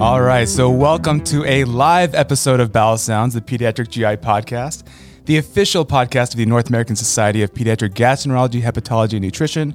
[0.00, 4.82] All right, so welcome to a live episode of Bowel Sounds, the Pediatric GI podcast,
[5.24, 9.72] the official podcast of the North American Society of Pediatric Gastroenterology, Hepatology, and Nutrition,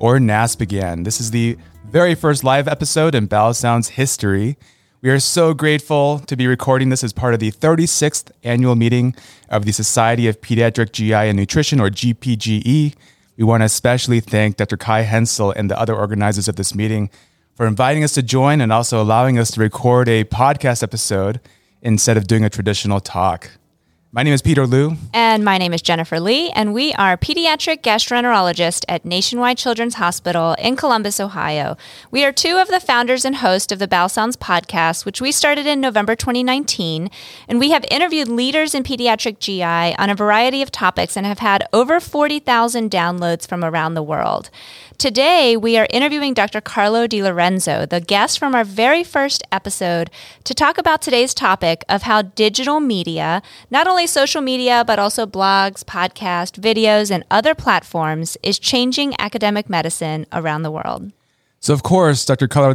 [0.00, 1.04] or NASPGHAN.
[1.04, 1.56] This is the
[1.86, 4.58] very first live episode in Bowel Sounds history.
[5.02, 9.14] We are so grateful to be recording this as part of the 36th annual meeting
[9.50, 12.94] of the Society of Pediatric GI and Nutrition, or GPGE.
[13.36, 14.76] We want to especially thank Dr.
[14.76, 17.08] Kai Hensel and the other organizers of this meeting
[17.60, 21.40] for inviting us to join and also allowing us to record a podcast episode
[21.82, 23.50] instead of doing a traditional talk.
[24.12, 24.96] My name is Peter Lu.
[25.12, 30.56] And my name is Jennifer Lee, and we are pediatric gastroenterologists at Nationwide Children's Hospital
[30.58, 31.76] in Columbus, Ohio.
[32.10, 35.30] We are two of the founders and hosts of the Bowel Sounds podcast, which we
[35.30, 37.08] started in November 2019.
[37.46, 39.62] And we have interviewed leaders in pediatric GI
[39.96, 44.50] on a variety of topics and have had over 40,000 downloads from around the world.
[45.00, 46.60] Today, we are interviewing Dr.
[46.60, 50.10] Carlo Di Lorenzo, the guest from our very first episode,
[50.44, 55.24] to talk about today's topic of how digital media, not only social media, but also
[55.24, 61.10] blogs, podcasts, videos, and other platforms, is changing academic medicine around the world.
[61.60, 62.46] So, of course, Dr.
[62.46, 62.74] Carlo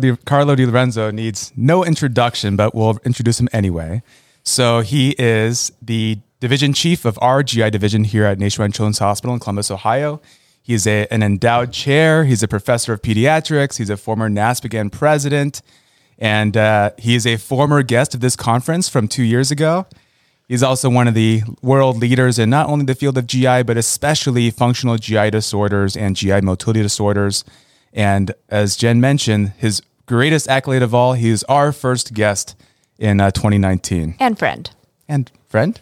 [0.56, 4.02] Di, Lorenzo needs no introduction, but we'll introduce him anyway.
[4.42, 9.36] So, he is the division chief of our GI division here at Nationwide Children's Hospital
[9.36, 10.22] in Columbus, Ohio.
[10.66, 12.26] He's a, an endowed chair.
[12.26, 13.78] He's a professor of pediatrics.
[13.78, 15.62] He's a former NASPGHAN president.
[16.18, 19.86] And uh, he is a former guest of this conference from two years ago.
[20.48, 23.78] He's also one of the world leaders in not only the field of GI, but
[23.78, 27.44] especially functional GI disorders and GI motility disorders.
[27.94, 32.56] And as Jen mentioned, his greatest accolade of all, he is our first guest
[32.98, 34.16] in uh, 2019.
[34.20, 34.72] And friend.
[35.08, 35.80] And friend?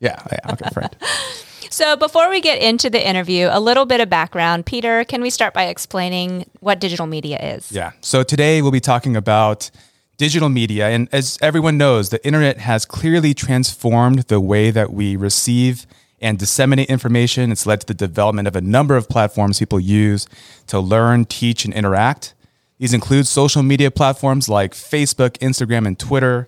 [0.00, 0.96] Yeah, yeah okay, friend.
[1.74, 4.64] So, before we get into the interview, a little bit of background.
[4.64, 7.72] Peter, can we start by explaining what digital media is?
[7.72, 7.90] Yeah.
[8.00, 9.72] So, today we'll be talking about
[10.16, 10.90] digital media.
[10.90, 15.84] And as everyone knows, the internet has clearly transformed the way that we receive
[16.20, 17.50] and disseminate information.
[17.50, 20.28] It's led to the development of a number of platforms people use
[20.68, 22.36] to learn, teach, and interact.
[22.78, 26.46] These include social media platforms like Facebook, Instagram, and Twitter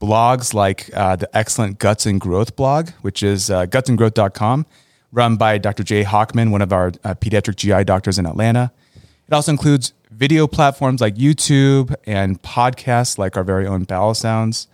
[0.00, 4.66] blogs like uh, the excellent Guts and Growth blog, which is uh, gutsandgrowth.com,
[5.12, 5.82] run by Dr.
[5.82, 8.72] Jay Hochman, one of our uh, pediatric GI doctors in Atlanta.
[9.28, 14.66] It also includes video platforms like YouTube and podcasts like our very own Bowel Sounds.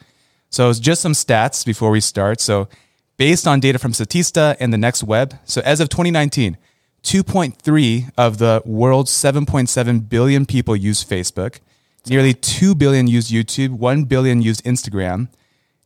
[0.49, 2.41] So, it's just some stats before we start.
[2.41, 2.69] So,
[3.17, 6.57] based on data from Statista and the Next Web, so as of 2019,
[7.03, 11.61] 2.3 of the world's 7.7 billion people use Facebook.
[12.09, 15.29] Nearly 2 billion used YouTube, 1 billion used Instagram.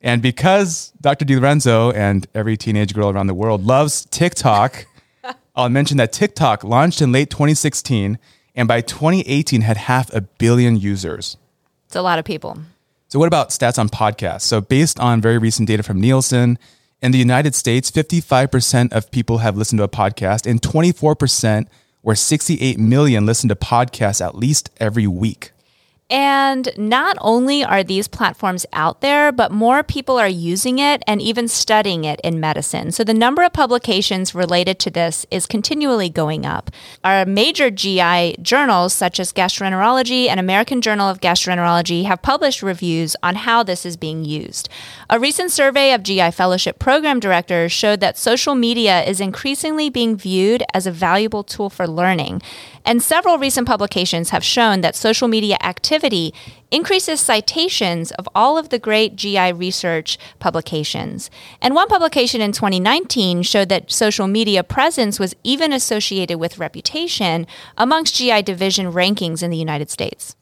[0.02, 1.24] And because Dr.
[1.24, 4.86] Di Lorenzo and every teenage girl around the world loves TikTok,
[5.56, 8.18] I'll mention that TikTok launched in late 2016
[8.54, 11.36] and by 2018 had half a billion users.
[11.86, 12.58] It's a lot of people.
[13.08, 14.42] So, what about stats on podcasts?
[14.42, 16.58] So, based on very recent data from Nielsen,
[17.02, 21.66] in the United States, 55% of people have listened to a podcast, and 24%,
[22.02, 25.52] or 68 million, listen to podcasts at least every week.
[26.10, 31.22] And not only are these platforms out there, but more people are using it and
[31.22, 32.90] even studying it in medicine.
[32.90, 36.72] So the number of publications related to this is continually going up.
[37.04, 43.14] Our major GI journals, such as Gastroenterology and American Journal of Gastroenterology, have published reviews
[43.22, 44.68] on how this is being used.
[45.08, 50.16] A recent survey of GI fellowship program directors showed that social media is increasingly being
[50.16, 52.42] viewed as a valuable tool for learning.
[52.84, 55.99] And several recent publications have shown that social media activity
[56.70, 61.30] increases citations of all of the great GI research publications.
[61.60, 67.46] And one publication in 2019 showed that social media presence was even associated with reputation
[67.76, 70.36] amongst GI division rankings in the United States.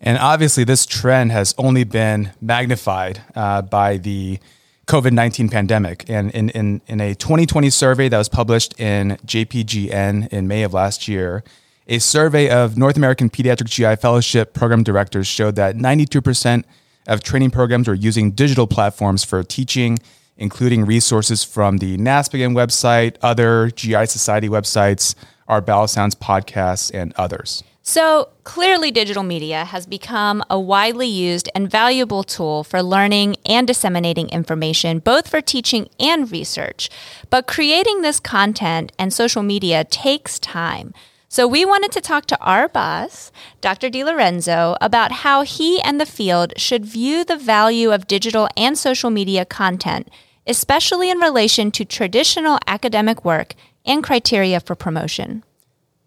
[0.00, 4.38] And obviously, this trend has only been magnified uh, by the
[4.86, 6.08] COVID 19 pandemic.
[6.08, 10.74] And in, in, in a 2020 survey that was published in JPGN in May of
[10.74, 11.42] last year,
[11.86, 16.64] a survey of North American Pediatric GI Fellowship program directors showed that 92%
[17.06, 19.98] of training programs were using digital platforms for teaching,
[20.36, 25.14] including resources from the NASPGHAN website, other GI Society websites,
[25.46, 27.62] our Bowel Sounds podcasts, and others.
[27.82, 33.64] So, clearly, digital media has become a widely used and valuable tool for learning and
[33.64, 36.90] disseminating information, both for teaching and research.
[37.30, 40.94] But creating this content and social media takes time.
[41.28, 43.90] So we wanted to talk to our boss, Dr.
[43.90, 48.78] Di Lorenzo, about how he and the field should view the value of digital and
[48.78, 50.08] social media content,
[50.46, 55.42] especially in relation to traditional academic work and criteria for promotion.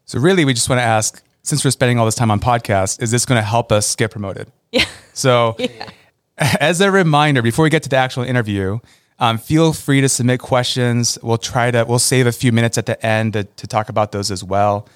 [0.05, 3.01] So really, we just want to ask, since we're spending all this time on podcasts,
[3.01, 4.51] is this going to help us get promoted?
[4.71, 4.85] Yeah.
[5.11, 5.57] So,
[6.37, 8.79] as a reminder, before we get to the actual interview,
[9.19, 11.17] um, feel free to submit questions.
[11.21, 14.13] We'll try to we'll save a few minutes at the end to, to talk about
[14.13, 14.87] those as well.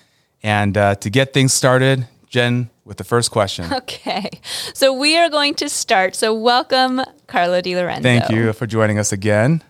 [0.44, 3.66] And uh, to get things started, Jen, with the first question.
[3.74, 4.30] Okay,
[4.74, 6.16] so we are going to start.
[6.16, 8.04] So welcome, Carlo Di Lorenzo.
[8.04, 9.64] Thank you for joining us again.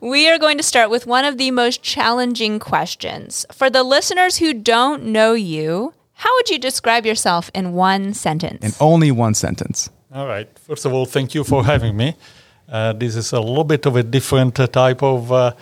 [0.00, 3.46] We are going to start with one of the most challenging questions.
[3.52, 8.64] For the listeners who don't know you, how would you describe yourself in one sentence?
[8.64, 9.90] In only one sentence.
[10.12, 10.48] All right.
[10.58, 12.14] First of all, thank you for having me.
[12.68, 15.52] Uh, this is a little bit of a different uh, type of uh,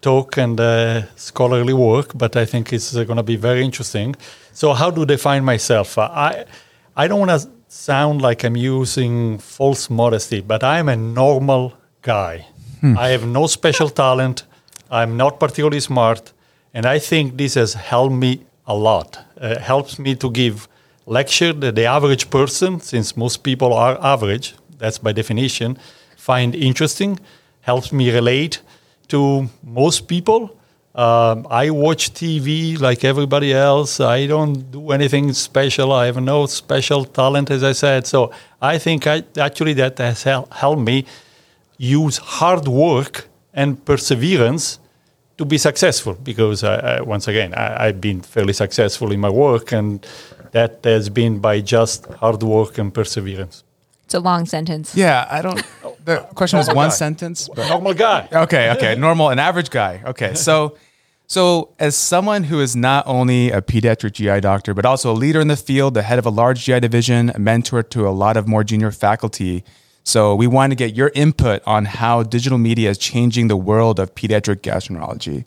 [0.00, 4.14] talk and uh, scholarly work, but I think it's uh, going to be very interesting.
[4.52, 5.98] So, how do I define myself?
[5.98, 6.44] Uh, I
[6.96, 12.46] I don't want to sound like I'm using false modesty, but I'm a normal guy.
[12.82, 14.44] I have no special talent.
[14.90, 16.32] I'm not particularly smart,
[16.72, 19.18] and I think this has helped me a lot.
[19.40, 20.68] Uh, helps me to give
[21.06, 25.76] lecture that the average person, since most people are average, that's by definition,
[26.16, 27.18] find interesting.
[27.62, 28.62] Helps me relate
[29.08, 30.54] to most people.
[30.94, 34.00] Um, I watch TV like everybody else.
[34.00, 35.92] I don't do anything special.
[35.92, 38.06] I have no special talent, as I said.
[38.06, 41.04] So I think I, actually that has hel- helped me
[41.76, 44.80] use hard work and perseverance
[45.36, 49.30] to be successful because I, I, once again I, I've been fairly successful in my
[49.30, 50.04] work and
[50.50, 53.62] that has been by just hard work and perseverance.
[54.04, 54.96] it's a long sentence.
[54.96, 55.62] Yeah, I don't.
[56.04, 56.94] The question was one guy.
[56.94, 57.48] sentence.
[57.48, 58.28] But Normal guy.
[58.32, 60.02] okay, okay, normal, an average guy.
[60.04, 60.76] Okay, so,
[61.26, 65.40] so as someone who is not only a pediatric GI doctor, but also a leader
[65.40, 68.36] in the field, the head of a large GI division, a mentor to a lot
[68.36, 69.64] of more junior faculty.
[70.04, 74.00] So we want to get your input on how digital media is changing the world
[74.00, 75.44] of pediatric gastroenterology.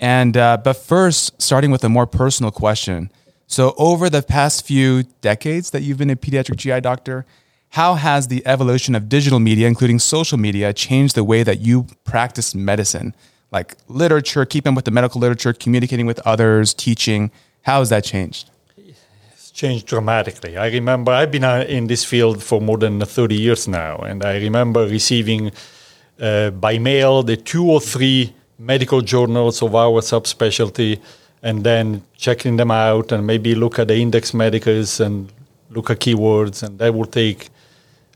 [0.00, 3.10] And uh, but first, starting with a more personal question.
[3.46, 7.26] So over the past few decades that you've been a pediatric GI doctor,
[7.72, 11.86] how has the evolution of digital media, including social media, changed the way that you
[12.04, 13.14] practice medicine?
[13.50, 17.30] Like literature, keeping with the medical literature, communicating with others, teaching.
[17.62, 18.50] How has that changed?
[18.76, 20.58] It's changed dramatically.
[20.58, 24.22] I remember I've been uh, in this field for more than 30 years now, and
[24.22, 25.50] I remember receiving
[26.20, 31.00] uh, by mail the two or three medical journals of our subspecialty,
[31.42, 35.32] and then checking them out and maybe look at the index medicus and
[35.70, 37.48] look at keywords, and that would take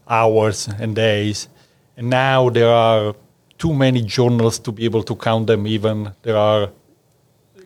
[0.08, 1.48] hours and days.
[1.96, 3.14] And now there are
[3.58, 5.66] too many journals to be able to count them.
[5.66, 6.70] Even there are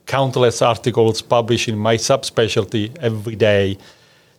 [0.06, 3.78] countless articles published in my subspecialty every day.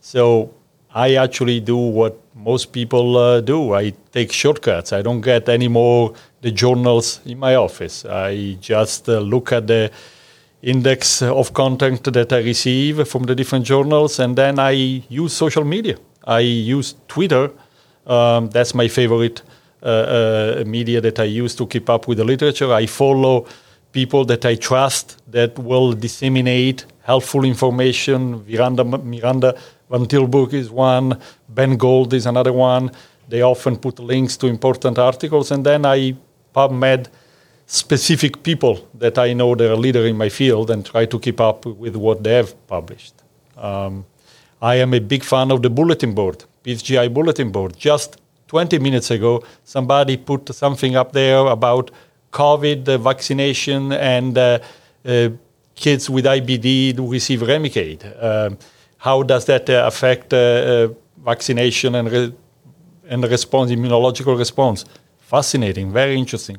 [0.01, 0.53] So
[0.93, 3.73] I actually do what most people uh, do.
[3.73, 4.91] I take shortcuts.
[4.91, 8.03] I don't get any more the journals in my office.
[8.05, 9.91] I just uh, look at the
[10.61, 15.63] index of content that I receive from the different journals, and then I use social
[15.63, 15.97] media.
[16.25, 17.51] I use Twitter.
[18.05, 19.41] Um, that's my favorite
[19.83, 22.73] uh, uh, media that I use to keep up with the literature.
[22.73, 23.45] I follow
[23.91, 28.45] people that I trust that will disseminate helpful information.
[28.47, 29.57] Miranda, Miranda
[29.89, 31.19] Van Tilburg is one,
[31.49, 32.91] Ben Gold is another one.
[33.27, 36.15] They often put links to important articles, and then I
[36.53, 37.07] PubMed
[37.65, 41.39] specific people that I know they're a leader in my field and try to keep
[41.39, 43.13] up with what they have published.
[43.57, 44.05] Um,
[44.61, 47.75] I am a big fan of the bulletin board, PGI bulletin board.
[47.77, 51.91] Just 20 minutes ago, somebody put something up there about
[52.31, 54.59] COVID vaccination and uh,
[55.05, 55.29] uh,
[55.75, 58.03] kids with IBD who receive Remicade.
[58.23, 58.57] Um,
[58.97, 60.87] how does that uh, affect uh, uh,
[61.23, 62.33] vaccination and, re-
[63.07, 64.85] and response, immunological response?
[65.31, 66.57] Fascinating, very interesting.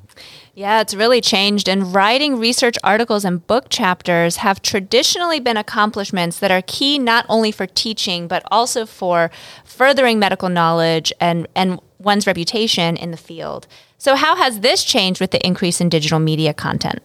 [0.55, 1.69] Yeah, it's really changed.
[1.69, 7.26] And writing research articles and book chapters have traditionally been accomplishments that are key not
[7.29, 9.31] only for teaching, but also for
[9.62, 13.67] furthering medical knowledge and, and one's reputation in the field.
[13.99, 17.02] So, how has this changed with the increase in digital media content?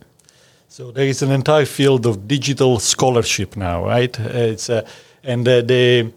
[0.69, 4.17] So there is an entire field of digital scholarship now, right?
[4.19, 4.87] It's uh,
[5.21, 6.13] and uh, the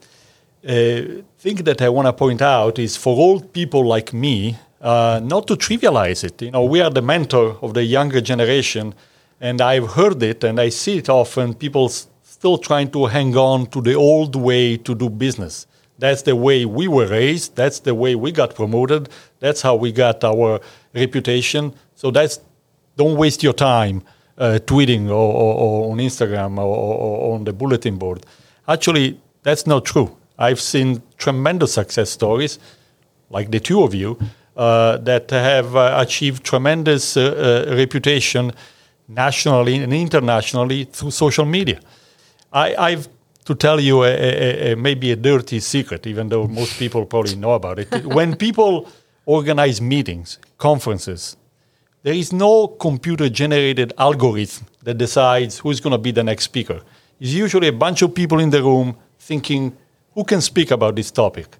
[0.64, 5.20] uh, thing that I want to point out is for old people like me, uh,
[5.22, 6.40] not to trivialize it.
[6.42, 8.94] You know, we are the mentor of the younger generation,
[9.40, 11.54] and I've heard it and I see it often.
[11.54, 15.66] People still trying to hang on to the old way to do business.
[15.98, 17.56] That's the way we were raised.
[17.56, 19.10] That's the way we got promoted.
[19.38, 20.60] That's how we got our
[20.94, 21.74] reputation.
[21.94, 22.40] So that's
[22.96, 24.02] don't waste your time
[24.38, 28.24] uh, tweeting or, or, or on Instagram or, or, on the bulletin board.
[28.66, 30.16] Actually, that's not true.
[30.38, 32.58] I've seen tremendous success stories,
[33.28, 34.18] like the two of you,
[34.98, 38.52] that have uh, achieved tremendous uh, uh, reputation
[39.08, 41.80] nationally and internationally through social media.
[42.52, 43.08] I, I've
[43.46, 47.36] to tell you a, a, a, maybe a dirty secret, even though most people probably
[47.36, 48.06] know about it.
[48.18, 48.88] when people
[49.26, 51.36] organize meetings, conferences,
[52.02, 56.80] there is no computer generated algorithm that decides who's going to be the next speaker.
[57.18, 59.76] It's usually a bunch of people in the room thinking,
[60.14, 61.56] who can speak about this topic?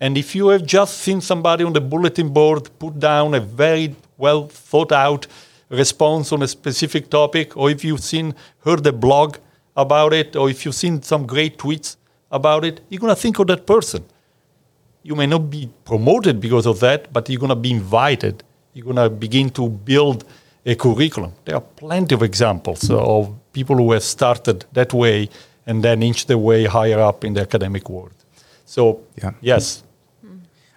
[0.00, 3.94] And if you have just seen somebody on the bulletin board put down a very
[4.18, 5.26] well thought out
[5.70, 8.34] response on a specific topic, or if you've seen
[8.64, 9.36] heard a blog
[9.76, 11.96] about it, or if you've seen some great tweets
[12.30, 14.04] about it, you're gonna think of that person.
[15.02, 18.42] You may not be promoted because of that, but you're gonna be invited.
[18.72, 20.24] You're gonna begin to build
[20.66, 21.32] a curriculum.
[21.44, 25.28] There are plenty of examples of people who have started that way
[25.66, 28.23] and then inch their way higher up in the academic world.
[28.64, 29.32] So yeah.
[29.40, 29.84] yes,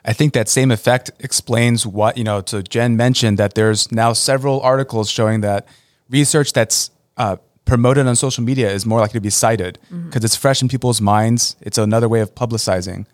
[0.08, 4.14] I think that same effect explains what, you know, so Jen mentioned that there's now
[4.14, 5.68] several articles showing that
[6.10, 10.26] research that's uh, promoted on social media is more likely to be cited because mm-hmm.
[10.26, 11.58] it's fresh in people's minds.
[11.60, 13.06] It's another way of publicizing.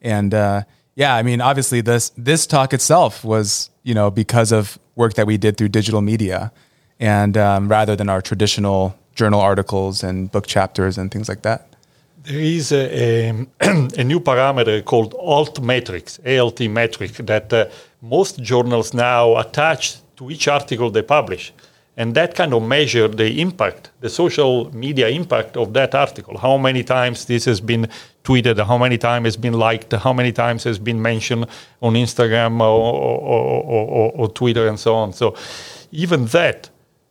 [0.00, 0.62] And uh,
[0.94, 5.26] yeah, I mean, obviously this, this talk itself was, you know, because of work that
[5.26, 6.52] we did through digital media
[6.98, 11.69] and um, rather than our traditional journal articles and book chapters and things like that.
[12.22, 13.46] There is a, a,
[13.98, 17.66] a, new parameter called alt metrics, ALT metric, that uh,
[18.02, 21.52] most journals now attach to each article they publish.
[21.96, 26.36] And that kind of measure the impact, the social media impact of that article.
[26.38, 27.88] How many times this has been
[28.22, 31.46] tweeted, how many times has been liked, how many times has been mentioned
[31.80, 35.12] on Instagram or, or, or, or Twitter and so on.
[35.14, 35.34] So
[35.90, 36.68] even that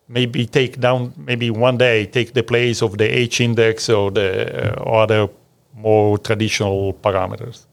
[0.09, 4.29] maybe take down maybe one day take the place of the H index or the
[4.75, 5.29] uh, other
[5.73, 7.65] more traditional parameters.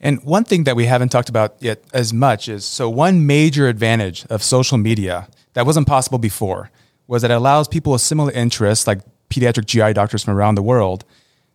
[0.00, 3.68] And one thing that we haven't talked about yet as much is so one major
[3.68, 6.70] advantage of social media that wasn't possible before
[7.06, 10.62] was that it allows people with similar interests, like pediatric GI doctors from around the
[10.62, 11.04] world,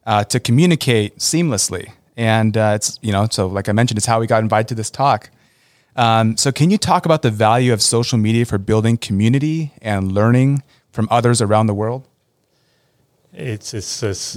[0.05, 1.91] uh, to communicate seamlessly.
[2.17, 4.75] And uh, it's you know so like I mentioned, it's how we got invited to
[4.75, 5.31] this talk.
[5.95, 10.11] Um, so, can you talk about the value of social media for building community and
[10.11, 12.07] learning from others around the world?
[13.33, 14.35] It's, it's, it's,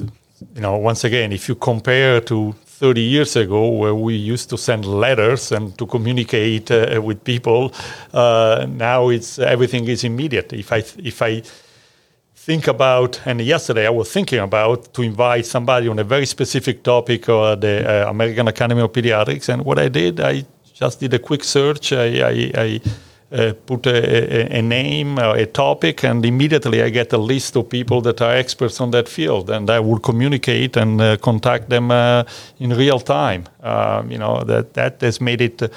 [0.55, 4.59] you know, once again, if you compare to 30 years ago, where we used to
[4.59, 7.73] send letters and to communicate uh, with people,
[8.13, 10.53] uh, now it's everything is immediate.
[10.53, 11.43] If I if I
[12.37, 16.85] think about, and yesterday I was thinking about to invite somebody on a very specific
[16.85, 20.45] topic or the uh, American Academy of Pediatrics, and what I did, I
[20.79, 21.93] just did a quick search.
[21.93, 22.81] I, I, I
[23.33, 27.57] uh, put a, a, a name, uh, a topic, and immediately I get a list
[27.57, 31.69] of people that are experts on that field, and I will communicate and uh, contact
[31.69, 32.25] them uh,
[32.61, 33.49] in real time.
[33.61, 35.69] Um, you know that that has made it uh,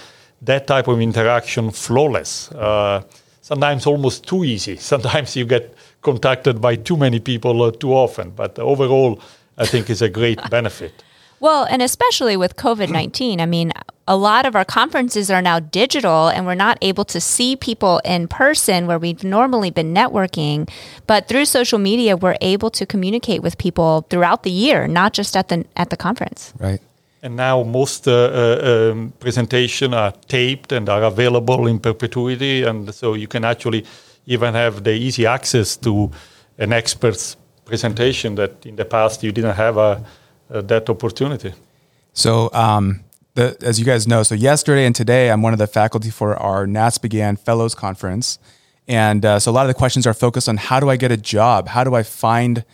[0.43, 2.51] that type of interaction flawless.
[2.51, 3.01] Uh,
[3.41, 4.75] sometimes almost too easy.
[4.91, 9.20] Sometimes you get contacted by too many people too often, but overall,
[9.58, 11.03] I think it's a great benefit.
[11.41, 13.74] Well, and especially with COVID 19, I mean,
[14.07, 18.00] a lot of our conferences are now digital and we're not able to see people
[18.05, 20.69] in person where we've normally been networking.
[21.07, 25.36] But through social media, we're able to communicate with people throughout the year, not just
[25.36, 26.53] at the, at the conference.
[26.60, 26.79] Right.
[27.24, 32.62] And now most uh, uh, um, presentations are taped and are available in perpetuity.
[32.62, 33.83] And so you can actually
[34.27, 36.12] even have the easy access to
[36.60, 40.03] an expert's presentation that in the past you didn't have a uh,
[40.51, 41.53] that opportunity.
[42.13, 43.03] So, um,
[43.34, 46.36] the, as you guys know, so yesterday and today, I'm one of the faculty for
[46.36, 48.39] our NASPGHAN Fellows Conference.
[48.88, 51.12] And uh, so a lot of the questions are focused on how do I get
[51.12, 51.70] a job?
[51.70, 52.65] How do I find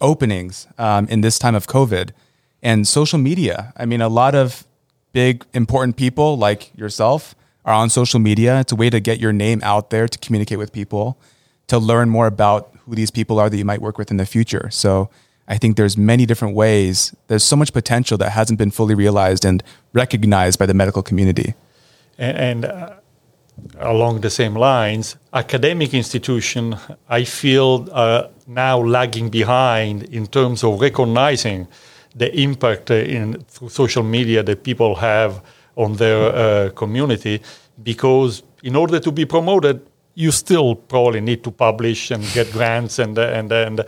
[0.00, 2.10] openings um, in this time of COVID?
[2.62, 3.72] And social media.
[3.76, 4.66] I mean, a lot of
[5.12, 8.60] big, important people like yourself are on social media.
[8.60, 11.18] It's a way to get your name out there, to communicate with people,
[11.66, 14.26] to learn more about who these people are that you might work with in the
[14.26, 14.70] future.
[14.70, 15.10] So
[15.48, 17.14] I think there's many different ways.
[17.26, 21.54] There's so much potential that hasn't been fully realized and recognized by the medical community.
[22.18, 22.94] And, and uh,
[23.78, 26.76] along the same lines, academic institution,
[27.08, 31.66] I feel, uh, now lagging behind in terms of recognizing
[32.14, 35.42] the impact uh, in through social media that people have
[35.76, 37.40] on their uh, community,
[37.82, 39.80] because in order to be promoted,
[40.14, 43.80] you still probably need to publish and get grants and and and,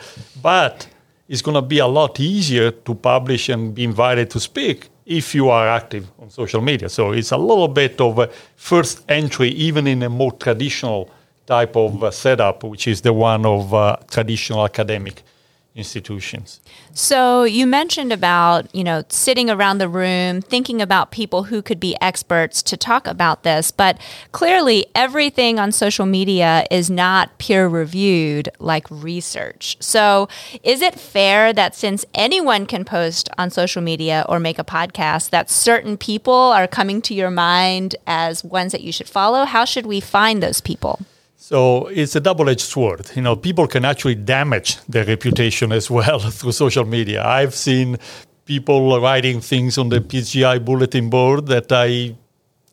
[0.42, 0.88] but
[1.28, 5.34] it's going to be a lot easier to publish and be invited to speak if
[5.34, 6.88] you are active on social media.
[6.88, 11.10] So it's a little bit of a first entry, even in a more traditional
[11.46, 15.22] type of uh, setup, which is the one of uh, traditional academic
[15.74, 16.60] institutions.
[16.92, 21.80] So you mentioned about, you know, sitting around the room thinking about people who could
[21.80, 24.00] be experts to talk about this, but
[24.30, 29.76] clearly everything on social media is not peer reviewed like research.
[29.80, 30.28] So
[30.62, 35.30] is it fair that since anyone can post on social media or make a podcast
[35.30, 39.44] that certain people are coming to your mind as ones that you should follow?
[39.44, 41.00] How should we find those people?
[41.46, 43.10] So it's a double-edged sword.
[43.14, 47.22] You know, people can actually damage their reputation as well through social media.
[47.22, 47.98] I've seen
[48.46, 52.16] people writing things on the PGI bulletin board that I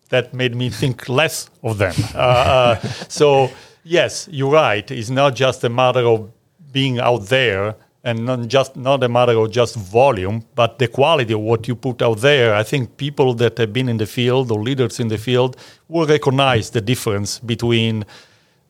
[0.08, 1.92] that made me think less of them.
[2.14, 3.50] Uh, uh, so
[3.84, 4.90] yes, you're right.
[4.90, 6.32] It's not just a matter of
[6.72, 11.34] being out there and not just not a matter of just volume, but the quality
[11.34, 12.54] of what you put out there.
[12.54, 16.06] I think people that have been in the field or leaders in the field will
[16.06, 18.06] recognize the difference between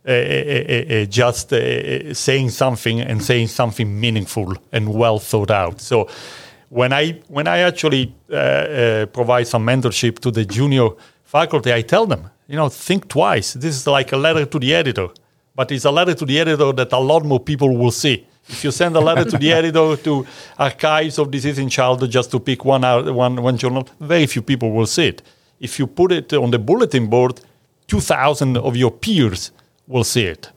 [0.06, 1.50] uh, just
[2.16, 5.80] saying something and saying something meaningful and well thought out.
[5.80, 6.08] So
[6.68, 10.88] when I when I actually provide some mentorship to the junior
[11.24, 13.54] faculty, I tell them, you know, think twice.
[13.54, 15.08] This is like a letter to the editor,
[15.54, 18.26] but it's a letter to the editor that a lot more people will see.
[18.48, 20.26] If you send a letter to the editor to
[20.58, 24.42] Archives of Disease in Childhood just to pick one, out, one, one journal, very few
[24.42, 25.22] people will see it.
[25.60, 27.40] If you put it on the bulletin board,
[27.86, 29.52] 2,000 of your peers
[29.86, 30.50] will see it.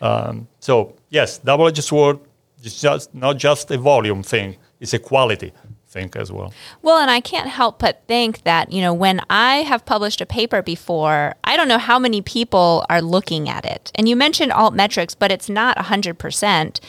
[0.00, 2.18] Um, so yes, double-edged sword.
[2.62, 5.52] It's just not just a volume thing; it's a quality
[5.92, 6.52] thing as well.
[6.80, 10.26] Well, and I can't help but think that you know when I have published a
[10.26, 13.92] paper before, I don't know how many people are looking at it.
[13.94, 16.80] And you mentioned Altmetrics, but it's not hundred percent.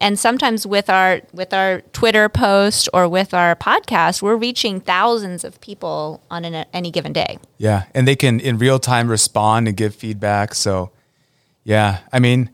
[0.00, 5.44] And sometimes with our with our Twitter post or with our podcast, we're reaching thousands
[5.44, 7.38] of people on an, any given day.
[7.58, 10.54] Yeah, and they can in real time respond and give feedback.
[10.54, 10.90] So
[11.64, 12.50] yeah, I mean,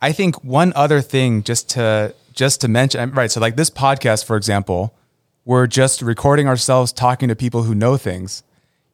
[0.00, 3.30] I think one other thing just to just to mention, right?
[3.30, 4.94] So like this podcast, for example,
[5.44, 8.42] we're just recording ourselves talking to people who know things.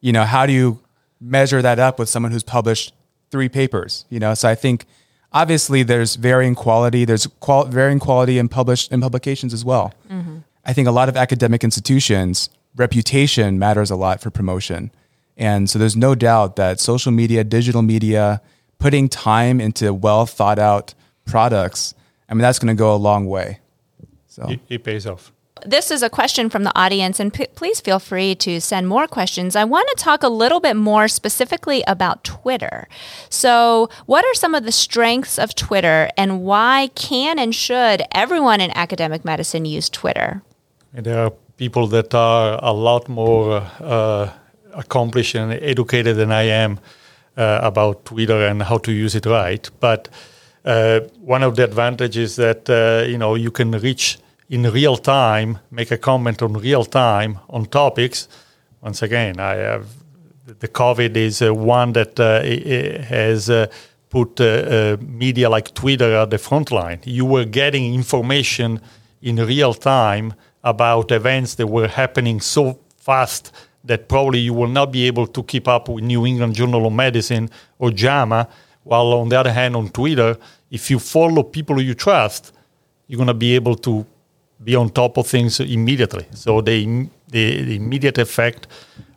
[0.00, 0.80] You know, how do you
[1.20, 2.94] measure that up with someone who's published
[3.30, 4.04] three papers?
[4.10, 4.86] You know, so I think
[5.32, 7.04] obviously there's varying quality.
[7.04, 9.92] There's qual- varying quality in published in publications as well.
[10.10, 10.38] Mm-hmm.
[10.64, 14.92] I think a lot of academic institutions reputation matters a lot for promotion,
[15.36, 18.40] and so there's no doubt that social media, digital media
[18.82, 21.94] putting time into well thought out products,
[22.28, 23.60] I mean, that's going to go a long way.
[24.26, 25.32] So it, it pays off
[25.64, 29.06] this is a question from the audience, and p- please feel free to send more
[29.06, 29.54] questions.
[29.56, 32.88] I want to talk a little bit more specifically about Twitter.
[33.28, 38.60] So, what are some of the strengths of Twitter, and why can and should everyone
[38.60, 40.42] in academic medicine use Twitter?
[40.92, 44.30] There are people that are a lot more uh,
[44.74, 47.01] accomplished and educated than I am uh,
[47.36, 49.68] about Twitter and how to use it right.
[49.80, 50.08] But
[50.64, 54.18] uh, one of the advantages that uh, you know you can reach
[54.48, 58.28] in real time, make a comment on real time on topics.
[58.80, 59.86] Once again, I have
[60.46, 62.42] the COVID is uh, one that uh,
[63.04, 63.66] has uh,
[64.10, 64.38] put
[65.00, 67.00] media like Twitter at the front line.
[67.04, 68.80] You were getting information
[69.20, 73.52] in real time about events that were happening so fast
[73.84, 76.92] that probably you will not be able to keep up with New England Journal of
[76.92, 78.48] Medicine or JAMA.
[78.84, 80.36] While on the other hand, on Twitter,
[80.70, 82.52] if you follow people you trust,
[83.06, 84.06] you're going to be able to
[84.62, 86.26] be on top of things immediately.
[86.32, 88.66] So the, the, the immediate effect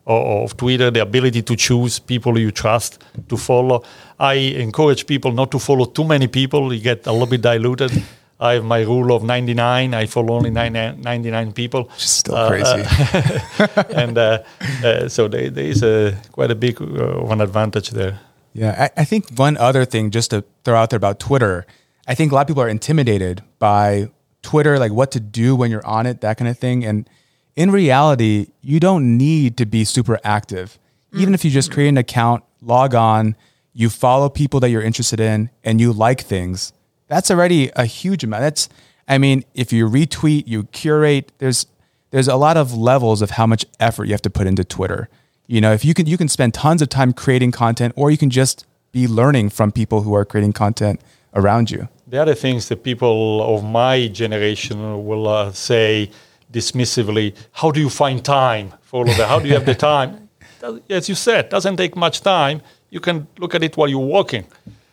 [0.06, 3.82] of, of, Twitter, the ability to choose people you trust to follow.
[4.18, 6.72] I encourage people not to follow too many people.
[6.72, 7.90] You get a little bit diluted.
[8.38, 9.94] I have my rule of 99.
[9.94, 11.90] I follow only 99 people.
[11.96, 12.82] Still uh, crazy.
[13.58, 14.42] Uh, and uh,
[14.84, 18.20] uh, so there, there is a, quite a big uh, one advantage there.
[18.52, 21.66] Yeah, I, I, think one other thing just to throw out there about Twitter,
[22.06, 24.10] I think a lot of people are intimidated by
[24.42, 26.84] Twitter, like what to do when you're on it, that kind of thing.
[26.84, 27.08] And
[27.54, 30.78] in reality, you don't need to be super active.
[31.12, 33.36] Even if you just create an account, log on,
[33.72, 36.72] you follow people that you're interested in, and you like things,
[37.08, 38.42] that's already a huge amount.
[38.42, 38.68] That's,
[39.08, 41.66] I mean, if you retweet, you curate, there's
[42.10, 45.08] there's a lot of levels of how much effort you have to put into Twitter.
[45.46, 48.18] You know, if you can you can spend tons of time creating content, or you
[48.18, 51.00] can just be learning from people who are creating content
[51.34, 51.88] around you.
[52.06, 56.10] The other things that people of my generation will uh, say
[56.52, 59.28] dismissively, how do you find time for all of that?
[59.28, 60.28] How do you have the time?
[60.88, 62.62] As you said, doesn't take much time.
[62.90, 64.46] You can look at it while you're walking.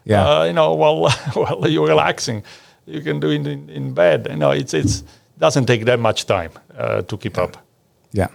[0.05, 0.27] Yeah.
[0.27, 2.43] Uh, you know, while while you're relaxing,
[2.85, 4.27] you can do it in, in bed.
[4.29, 5.03] You know, it's it's
[5.39, 7.43] doesn't take that much time uh, to keep yeah.
[7.43, 7.57] up.
[8.11, 8.27] Yeah.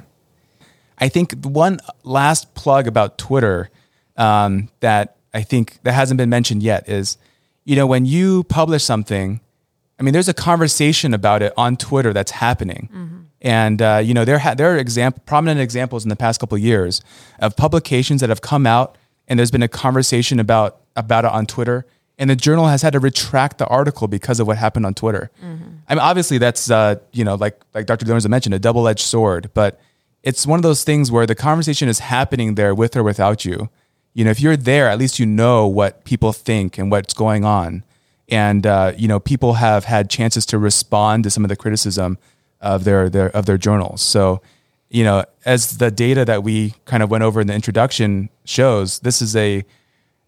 [0.98, 3.70] I think one last plug about Twitter
[4.16, 7.18] um, that I think that hasn't been mentioned yet is
[7.64, 9.40] you know, when you publish something,
[10.00, 12.88] I mean, there's a conversation about it on Twitter that's happening.
[13.42, 16.57] And uh, you know, there ha- there are example prominent examples in the past couple
[16.57, 17.02] of years
[17.38, 18.96] of publications that have come out,
[19.29, 21.87] and there's been a conversation about about it on Twitter,
[22.19, 25.31] and the journal has had to retract the article because of what happened on Twitter.
[25.88, 28.07] I mean, obviously, that's uh, you know, like like Dr.
[28.07, 29.81] Lorenzo mentioned, a double edged sword, but
[30.23, 33.69] it's one of those things where the conversation is happening there with or without you.
[34.14, 37.45] You know, if you're there, at least you know what people think and what's going
[37.45, 37.85] on,
[38.29, 42.19] and uh, you know, people have had chances to respond to some of the criticism
[42.61, 44.03] of their, their of their journals.
[44.03, 44.43] So,
[44.90, 49.01] you know, as the data that we kind of went over in the introduction shows,
[49.01, 49.64] this is a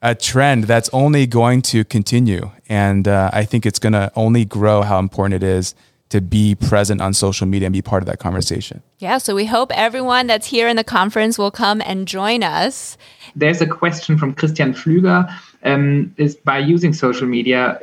[0.02, 4.44] a trend that's only going to continue, and uh, I think it's going to only
[4.44, 4.82] grow.
[4.82, 5.74] How important it is
[6.08, 8.82] to be present on social media and be part of that conversation.
[8.98, 12.98] Yeah, so we hope everyone that's here in the conference will come and join us.
[13.36, 15.32] There's a question from Christian Flüger.
[15.62, 17.78] Um, is by using social media,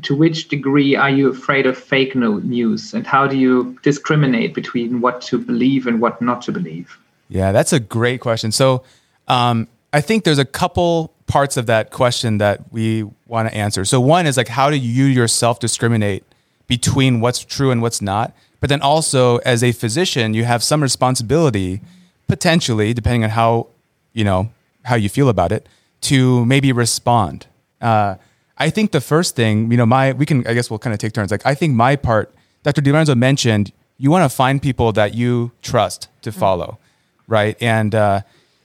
[0.00, 2.94] to which degree are you afraid of fake news?
[2.94, 6.96] And how do you discriminate between what to believe and what not to believe?
[7.28, 8.52] Yeah that's a great question.
[8.52, 8.84] So
[9.28, 13.84] um, i think there's a couple parts of that question that we want to answer.
[13.84, 16.24] So one is like how do you yourself discriminate
[16.66, 18.34] between what's true and what's not?
[18.60, 21.80] But then also as a physician you have some responsibility
[22.28, 23.68] potentially depending on how
[24.12, 24.50] you know
[24.84, 25.68] how you feel about it
[26.02, 27.46] to maybe respond.
[27.80, 28.16] Uh,
[28.62, 31.00] I think the first thing, you know, my we can I guess we'll kind of
[31.00, 31.32] take turns.
[31.32, 32.80] Like I think my part, Dr.
[32.80, 36.38] DiLorenzo mentioned, you want to find people that you trust to mm-hmm.
[36.38, 37.32] follow, mm-hmm.
[37.32, 37.56] right?
[37.60, 38.20] And uh,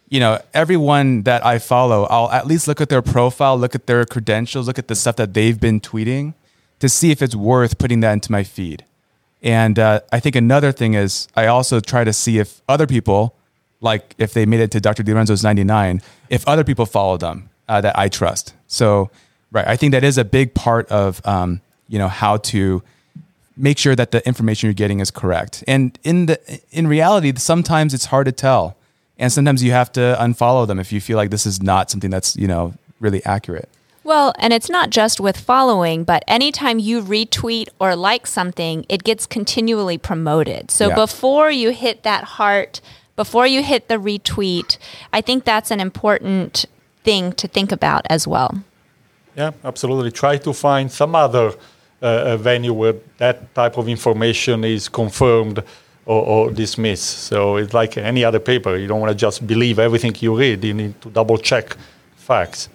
[0.08, 3.88] you know, everyone that I follow, I'll at least look at their profile, look at
[3.88, 6.36] their credentials, look at the stuff that they've been tweeting
[6.80, 8.86] to see if it's worth putting that into my feed.
[9.42, 13.34] And uh, I think another thing is I also try to see if other people,
[13.82, 15.02] like if they made it to Dr.
[15.02, 18.54] DiLorenzo's 99, if other people follow them uh, that I trust.
[18.68, 19.10] So
[19.52, 19.68] Right.
[19.68, 22.84] I think that is a big part of um, you know how to
[23.56, 25.64] make sure that the information you're getting is correct.
[25.68, 28.76] And in the in reality, sometimes it's hard to tell,
[29.18, 32.10] and sometimes you have to unfollow them if you feel like this is not something
[32.10, 33.70] that's you know really accurate.
[34.04, 39.04] Well, and it's not just with following, but anytime you retweet or like something, it
[39.04, 40.72] gets continually promoted.
[40.72, 40.96] So yeah.
[40.96, 42.80] before you hit that heart,
[43.18, 44.78] before you hit the retweet,
[45.12, 46.64] I think that's an important
[47.04, 48.64] thing to think about as well.
[49.38, 50.12] Yeah, absolutely.
[50.12, 51.54] Try to find some other
[52.02, 55.64] uh, venue where that type of information is confirmed
[56.06, 57.20] or, or, dismissed.
[57.30, 58.78] So it's like any other paper.
[58.78, 60.64] You don't want to just believe everything you read.
[60.64, 61.78] You need to double check
[62.16, 62.70] facts.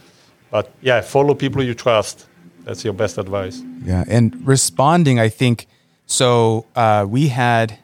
[0.50, 2.26] But yeah, follow people you trust.
[2.64, 3.62] That's your best advice.
[3.84, 5.66] Yeah, and responding, I think.
[6.06, 7.78] So uh, we had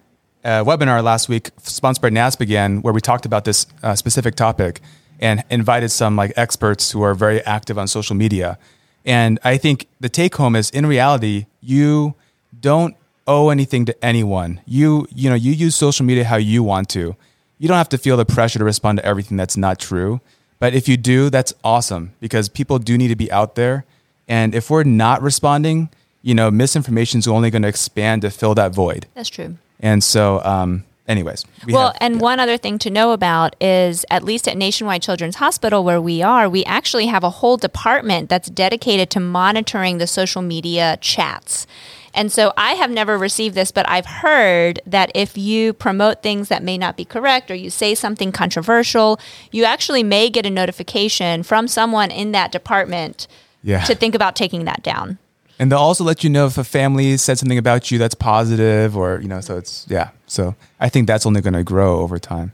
[0.45, 4.81] a webinar last week sponsored by NASPGHAN, where we talked about this uh, specific topic
[5.19, 8.59] and invited some like experts who are very active on social media.
[9.05, 12.15] And I think the take home is in reality, you
[12.59, 14.61] don't owe anything to anyone.
[14.67, 17.17] You, you know, you use social media how you want to.
[17.59, 20.21] You don't have to feel the pressure to respond to everything that's not true.
[20.59, 23.85] But if you do, that's awesome because people do need to be out there.
[24.27, 25.91] And if we're not responding,
[26.23, 29.07] you know, misinformation is only going to expand to fill that void.
[29.15, 29.57] That's true.
[29.81, 31.45] And so, um, anyways.
[31.67, 32.21] We well, have, and yeah.
[32.21, 36.23] one other thing to know about is at least at Nationwide Children's Hospital, where we
[36.23, 41.67] are, we actually have a whole department that's dedicated to monitoring the social media chats.
[42.15, 46.49] And so I have never received this, but I've heard that if you promote things
[46.49, 49.21] that may not be correct or you say something controversial,
[49.53, 53.29] you actually may get a notification from someone in that department
[53.63, 53.85] yeah.
[53.85, 55.19] to think about taking that down.
[55.59, 58.97] And they'll also let you know if a family said something about you that's positive
[58.97, 60.11] or, you know, so it's, yeah.
[60.27, 62.53] So I think that's only going to grow over time.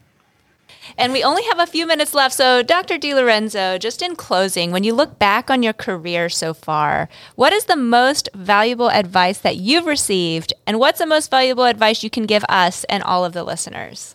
[0.97, 2.35] And we only have a few minutes left.
[2.35, 2.99] So, Dr.
[2.99, 7.65] DiLorenzo, just in closing, when you look back on your career so far, what is
[7.65, 10.53] the most valuable advice that you've received?
[10.67, 14.15] And what's the most valuable advice you can give us and all of the listeners?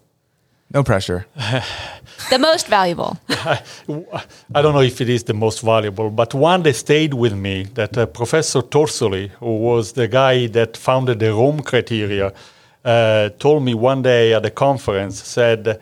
[0.72, 1.26] No pressure.
[2.30, 3.18] the most valuable.
[3.30, 3.62] I,
[4.56, 7.64] I, don't know if it is the most valuable, but one that stayed with me
[7.74, 12.34] that uh, Professor Torsoli, who was the guy that founded the Rome criteria,
[12.86, 15.82] uh, told me one day at a conference, said,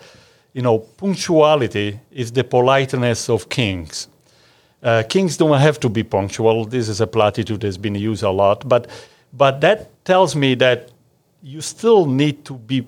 [0.54, 4.08] you know, punctuality is the politeness of kings.
[4.82, 6.66] Uh, kings don't have to be punctual.
[6.66, 8.88] This is a platitude that's been used a lot, but
[9.34, 10.92] but that tells me that
[11.44, 12.88] you still need to be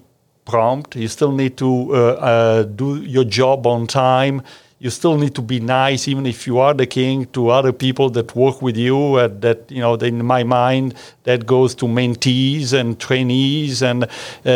[0.49, 0.95] prompt.
[0.95, 4.41] You still need to uh, uh, do your job on time.
[4.79, 8.09] You still need to be nice, even if you are the king, to other people
[8.11, 9.15] that work with you.
[9.15, 14.49] Uh, that you know, in my mind, that goes to mentees and trainees, and uh,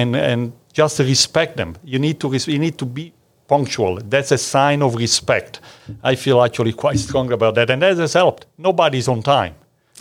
[0.00, 1.76] and and just respect them.
[1.84, 3.12] You need to you need to be
[3.46, 4.00] punctual.
[4.04, 5.60] That's a sign of respect.
[6.02, 8.46] I feel actually quite strong about that, and that has helped.
[8.58, 9.54] Nobody's on time.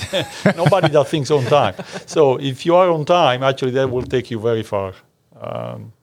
[0.55, 1.75] Nobody does things on time.
[2.05, 4.93] So if you are on time, actually, that will take you very far.
[5.41, 5.93] Um,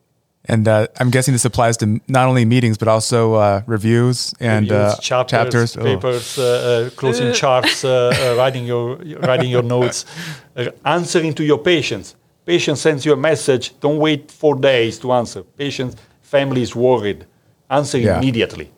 [0.46, 4.70] and uh, I'm guessing this applies to not only meetings but also uh, reviews and
[4.70, 5.82] reviews, uh, chapters, chapters, Oh.
[5.82, 10.04] papers, uh, uh, closing charts, uh, uh, writing your writing your notes,
[10.56, 12.14] uh, answering to your patients.
[12.44, 13.72] Patient sends you a message.
[13.80, 15.42] Don't wait four days to answer.
[15.56, 17.24] Patient family is worried.
[17.70, 18.18] Answer Yeah.
[18.18, 18.70] immediately.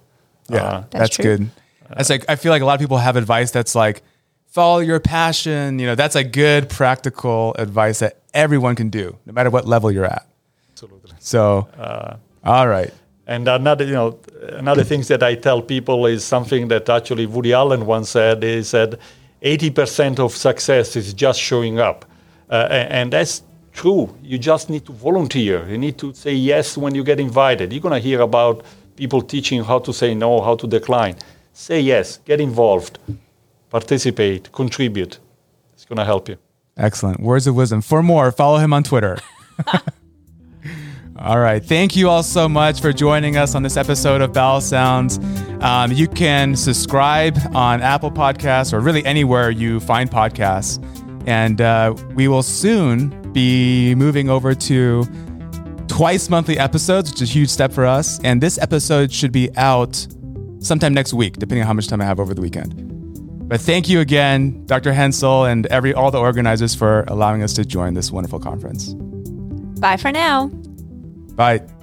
[0.48, 1.24] Yeah, Uh, that's, That's true.
[1.24, 1.50] good.
[1.96, 4.02] That's like I feel like a lot of people have advice that's like
[4.46, 5.80] follow your passion.
[5.80, 9.90] You know, that's a good practical advice that everyone can do, no matter what level
[9.90, 10.24] you're at.
[10.76, 11.12] Absolutely.
[11.18, 12.92] So, Uh, all right.
[13.26, 14.18] And another, you know,
[14.52, 18.42] another things that I tell people is something that actually Woody Allen once said.
[18.42, 18.98] He said,
[19.42, 22.04] "80% of success is just showing up,"
[22.50, 24.14] uh, a- and that's true.
[24.22, 25.66] You just need to volunteer.
[25.68, 27.72] You need to say yes when you get invited.
[27.72, 28.62] You're gonna hear about
[28.96, 31.16] people teaching how to say no, how to decline.
[31.52, 32.20] Say yes.
[32.26, 32.98] Get involved.
[33.70, 34.52] Participate.
[34.52, 35.18] Contribute.
[35.74, 36.36] It's gonna help you.
[36.76, 37.18] Excellent.
[37.20, 37.80] Words of wisdom.
[37.82, 39.16] For more, follow him on Twitter.
[41.26, 41.64] all right.
[41.64, 45.18] Thank you all so much for joining us on this episode of Bowel Sounds.
[45.60, 50.80] Um, you can subscribe on Apple Podcasts or really anywhere you find podcasts.
[51.26, 55.04] And uh, we will soon be moving over to
[55.88, 58.20] twice monthly episodes, which is a huge step for us.
[58.22, 60.06] And this episode should be out
[60.60, 63.48] sometime next week, depending on how much time I have over the weekend.
[63.48, 64.92] But thank you again, Dr.
[64.92, 68.94] Hensel, and every all the organizers for allowing us to join this wonderful conference.
[69.80, 70.50] Bye for now.
[71.36, 71.75] Bye.